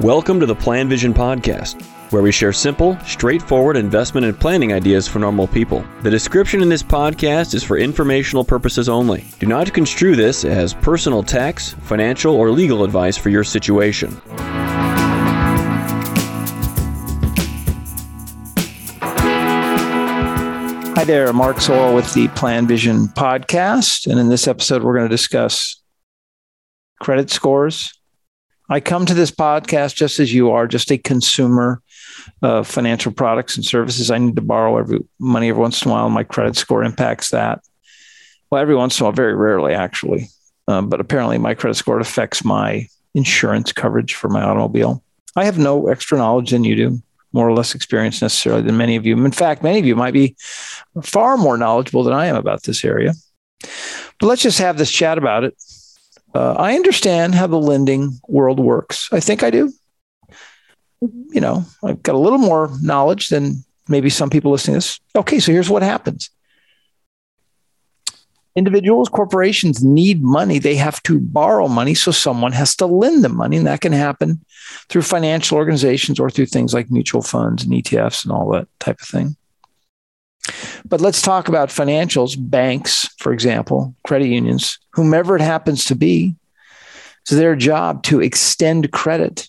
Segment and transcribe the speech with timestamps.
[0.00, 5.06] Welcome to the Plan Vision Podcast, where we share simple, straightforward investment and planning ideas
[5.06, 5.84] for normal people.
[6.00, 9.26] The description in this podcast is for informational purposes only.
[9.40, 14.18] Do not construe this as personal tax, financial, or legal advice for your situation.
[20.96, 24.10] Hi there, Mark Zoril with the Plan Vision podcast.
[24.10, 25.82] And in this episode, we're going to discuss
[27.00, 27.99] credit scores.
[28.70, 31.82] I come to this podcast just as you are, just a consumer
[32.40, 34.12] of financial products and services.
[34.12, 37.30] I need to borrow every money every once in a while, my credit score impacts
[37.30, 37.62] that.
[38.48, 40.28] Well, every once in a while, very rarely actually.
[40.68, 45.02] Um, but apparently, my credit score affects my insurance coverage for my automobile.
[45.34, 48.94] I have no extra knowledge than you do more or less experience necessarily than many
[48.94, 49.16] of you.
[49.24, 50.36] In fact, many of you might be
[51.02, 53.14] far more knowledgeable than I am about this area.
[53.60, 55.56] But let's just have this chat about it.
[56.34, 59.08] Uh, I understand how the lending world works.
[59.12, 59.72] I think I do.
[61.00, 65.00] You know, I've got a little more knowledge than maybe some people listening to this.
[65.16, 66.30] Okay, so here's what happens
[68.56, 70.58] individuals, corporations need money.
[70.58, 71.94] They have to borrow money.
[71.94, 73.56] So someone has to lend them money.
[73.56, 74.44] And that can happen
[74.88, 79.00] through financial organizations or through things like mutual funds and ETFs and all that type
[79.00, 79.36] of thing.
[80.84, 86.34] But let's talk about financials, banks, for example, credit unions, whomever it happens to be.
[87.22, 89.48] It's their job to extend credit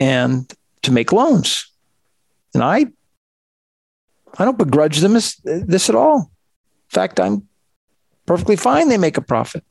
[0.00, 0.50] and
[0.82, 1.70] to make loans.
[2.54, 2.86] And I
[4.38, 6.18] I don't begrudge them this, at all.
[6.18, 7.48] In fact, I'm
[8.26, 9.64] perfectly fine they make a profit.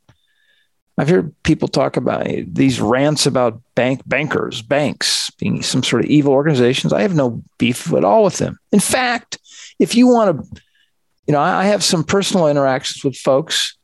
[0.97, 6.09] I've heard people talk about these rants about bank bankers, banks being some sort of
[6.09, 6.93] evil organizations.
[6.93, 8.57] I have no beef at all with them.
[8.71, 9.37] In fact,
[9.79, 10.61] if you want to,
[11.27, 13.77] you know, I have some personal interactions with folks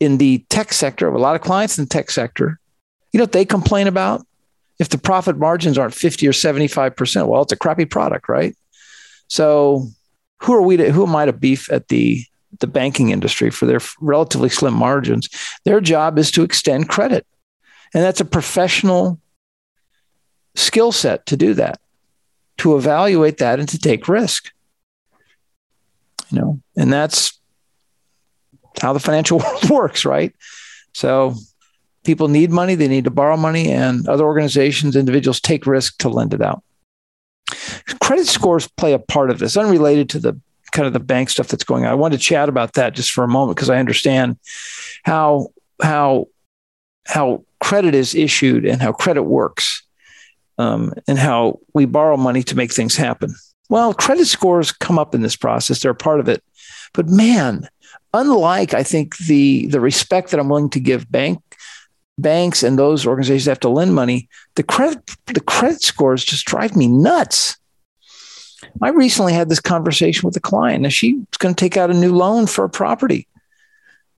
[0.00, 2.58] in the tech sector, a lot of clients in the tech sector.
[3.12, 4.26] You know what they complain about?
[4.78, 8.56] If the profit margins aren't 50 or 75%, well, it's a crappy product, right?
[9.28, 9.86] So
[10.40, 12.24] who are we to, who am I to beef at the
[12.60, 15.28] the banking industry for their relatively slim margins.
[15.64, 17.26] Their job is to extend credit.
[17.94, 19.20] And that's a professional
[20.54, 21.80] skill set to do that,
[22.58, 24.50] to evaluate that and to take risk.
[26.32, 27.38] You know, and that's
[28.80, 30.34] how the financial world works, right?
[30.94, 31.34] So
[32.04, 36.08] people need money, they need to borrow money, and other organizations, individuals take risk to
[36.08, 36.62] lend it out.
[38.00, 40.40] Credit scores play a part of this, unrelated to the
[40.72, 41.90] kind of the bank stuff that's going on.
[41.90, 44.38] I want to chat about that just for a moment because I understand
[45.04, 45.48] how
[45.82, 46.28] how
[47.06, 49.82] how credit is issued and how credit works,
[50.58, 53.34] um, and how we borrow money to make things happen.
[53.72, 56.44] Well, credit scores come up in this process; they're a part of it.
[56.92, 57.70] But man,
[58.12, 61.40] unlike I think the the respect that I'm willing to give bank
[62.18, 66.44] banks and those organizations that have to lend money, the credit the credit scores just
[66.44, 67.56] drive me nuts.
[68.82, 70.82] I recently had this conversation with a client.
[70.82, 73.26] Now she's going to take out a new loan for a property.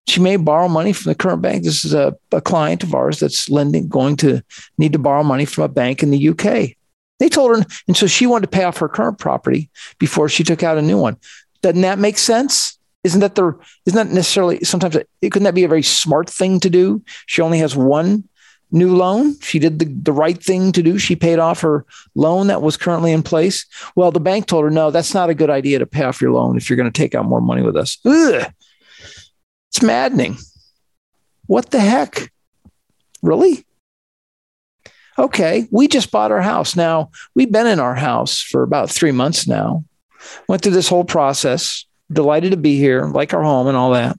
[0.08, 1.62] She may borrow money from the current bank.
[1.62, 4.42] This is a, a client of ours that's lending, going to
[4.78, 6.76] need to borrow money from a bank in the UK.
[7.20, 10.44] They told her, and so she wanted to pay off her current property before she
[10.44, 11.16] took out a new one.
[11.62, 12.78] Doesn't that make sense?
[13.04, 16.58] Isn't that the isn't that necessarily sometimes it, couldn't that be a very smart thing
[16.60, 17.02] to do?
[17.26, 18.28] She only has one
[18.70, 19.38] new loan.
[19.40, 20.98] She did the, the right thing to do.
[20.98, 23.66] She paid off her loan that was currently in place.
[23.94, 26.32] Well, the bank told her, no, that's not a good idea to pay off your
[26.32, 27.98] loan if you're going to take out more money with us.
[28.04, 28.52] Ugh.
[29.70, 30.36] It's maddening.
[31.46, 32.32] What the heck?
[33.22, 33.64] Really?
[35.18, 36.74] Okay, we just bought our house.
[36.74, 39.84] Now, we've been in our house for about three months now.
[40.48, 41.84] Went through this whole process.
[42.12, 44.18] Delighted to be here, like our home and all that.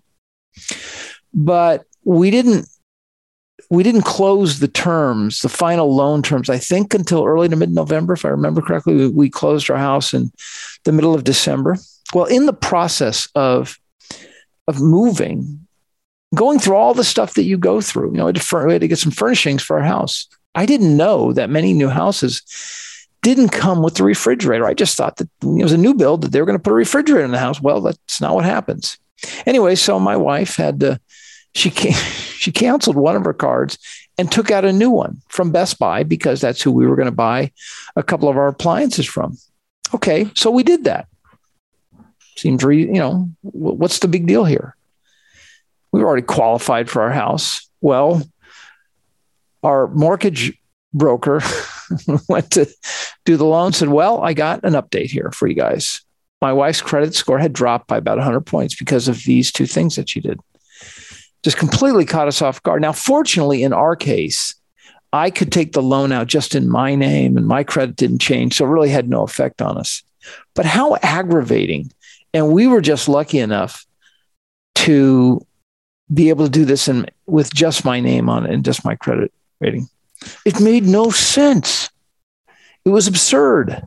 [1.34, 2.68] But we didn't
[3.70, 7.72] we didn't close the terms, the final loan terms, I think until early to mid
[7.72, 9.08] November, if I remember correctly.
[9.08, 10.32] We, closed our house in
[10.84, 11.78] the middle of December.
[12.14, 13.80] Well, in the process of,
[14.68, 15.68] of moving,
[16.34, 19.00] going through all the stuff that you go through, you know, we had to get
[19.00, 20.28] some furnishings for our house.
[20.56, 22.42] I didn't know that many new houses
[23.22, 24.66] didn't come with the refrigerator.
[24.66, 26.72] I just thought that it was a new build that they were going to put
[26.72, 27.62] a refrigerator in the house.
[27.62, 28.98] Well, that's not what happens.
[29.46, 31.00] Anyway, so my wife had to,
[31.54, 31.70] she
[32.46, 33.78] she canceled one of her cards
[34.18, 37.08] and took out a new one from Best Buy because that's who we were going
[37.08, 37.52] to buy
[37.96, 39.38] a couple of our appliances from.
[39.94, 41.08] Okay, so we did that.
[42.36, 44.76] Seems, re, you know, what's the big deal here?
[45.92, 47.68] We were already qualified for our house.
[47.82, 48.22] Well,
[49.66, 50.58] our mortgage
[50.94, 51.42] broker
[52.30, 52.68] went to
[53.26, 56.02] do the loan, said, Well, I got an update here for you guys.
[56.42, 59.96] My wife's credit score had dropped by about 100 points because of these two things
[59.96, 60.40] that she did
[61.46, 62.82] just completely caught us off guard.
[62.82, 64.56] Now, fortunately, in our case,
[65.14, 68.56] I could take the loan out just in my name and my credit didn't change.
[68.56, 70.02] So it really had no effect on us.
[70.56, 71.92] But how aggravating.
[72.34, 73.86] And we were just lucky enough
[74.76, 75.46] to
[76.12, 76.90] be able to do this
[77.28, 79.88] with just my name on it and just my credit rating.
[80.46, 81.90] It made no sense.
[82.84, 83.84] It was absurd.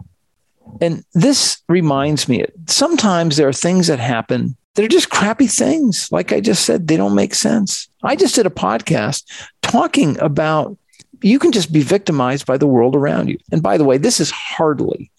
[0.80, 6.08] And this reminds me sometimes there are things that happen that are just crappy things.
[6.12, 7.88] Like I just said, they don't make sense.
[8.02, 9.24] I just did a podcast
[9.62, 10.76] talking about
[11.22, 13.38] you can just be victimized by the world around you.
[13.50, 15.10] And by the way, this is hardly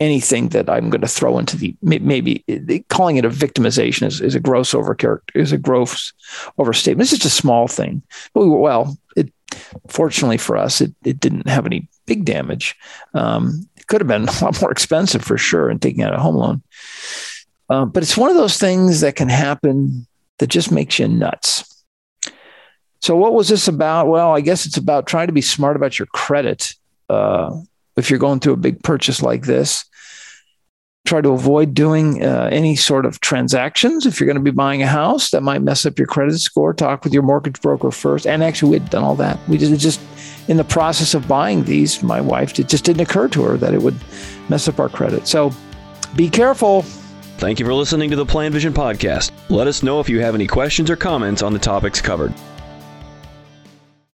[0.00, 2.44] anything that I'm going to throw into the maybe
[2.88, 6.12] calling it a victimization is, is a gross over character is a gross
[6.58, 7.10] overstatement.
[7.10, 8.02] It's just a small thing.
[8.34, 9.32] Well, it
[9.88, 12.76] fortunately for us, it, it didn't have any big damage.
[13.14, 16.18] Um, it could have been a lot more expensive for sure in taking out a
[16.18, 16.62] home loan.
[17.68, 20.06] Uh, but it's one of those things that can happen
[20.38, 21.84] that just makes you nuts.
[23.00, 24.08] So, what was this about?
[24.08, 26.74] Well, I guess it's about trying to be smart about your credit.
[27.08, 27.60] Uh,
[27.96, 29.84] if you're going through a big purchase like this,
[31.06, 34.04] try to avoid doing uh, any sort of transactions.
[34.06, 36.74] If you're going to be buying a house, that might mess up your credit score.
[36.74, 38.26] Talk with your mortgage broker first.
[38.26, 39.38] And actually, we had done all that.
[39.48, 40.00] We just, just
[40.48, 43.74] in the process of buying these, my wife, it just didn't occur to her that
[43.74, 43.96] it would
[44.48, 45.26] mess up our credit.
[45.26, 45.52] So,
[46.14, 46.82] be careful.
[47.38, 49.30] Thank you for listening to the Plan Vision podcast.
[49.50, 52.32] Let us know if you have any questions or comments on the topics covered.